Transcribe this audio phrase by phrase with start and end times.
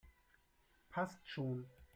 [0.89, 1.69] Passt schon!